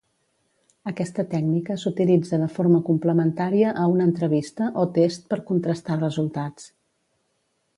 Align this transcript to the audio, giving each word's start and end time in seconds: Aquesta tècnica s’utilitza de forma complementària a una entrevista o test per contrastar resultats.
Aquesta 0.91 1.25
tècnica 1.33 1.75
s’utilitza 1.81 2.39
de 2.43 2.47
forma 2.55 2.79
complementària 2.87 3.75
a 3.83 3.83
una 3.91 4.09
entrevista 4.11 4.71
o 4.85 4.87
test 4.99 5.29
per 5.35 5.41
contrastar 5.51 5.99
resultats. 6.01 6.67